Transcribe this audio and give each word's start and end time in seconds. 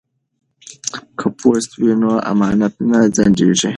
که 1.19 1.27
پوست 1.39 1.71
وي 1.79 1.91
نو 2.01 2.11
امانت 2.31 2.73
نه 2.89 2.99
ځنډیږي. 3.15 3.69